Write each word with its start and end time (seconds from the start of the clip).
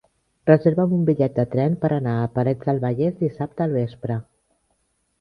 Reserva'm 0.49 0.95
un 0.99 1.03
bitllet 1.09 1.35
de 1.41 1.45
tren 1.51 1.77
per 1.85 1.93
anar 1.99 2.15
a 2.23 2.33
Parets 2.39 2.73
del 2.73 2.83
Vallès 2.89 3.23
dissabte 3.23 3.67
al 3.71 3.81
vespre. 3.81 4.21